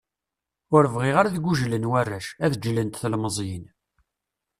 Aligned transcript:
Ur 0.75 0.83
bɣiɣ 0.93 1.15
ara 1.17 1.29
ad 1.29 1.37
gujlen 1.43 1.89
warrac, 1.91 2.27
ad 2.45 2.53
ǧǧlent 2.59 2.99
telmeẓyin. 3.01 3.65